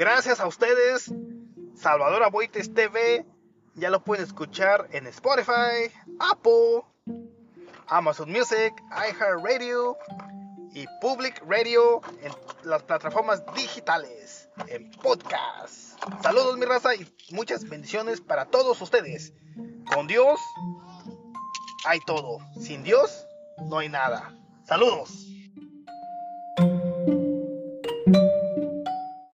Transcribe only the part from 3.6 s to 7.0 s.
ya lo pueden escuchar en Spotify, Apple,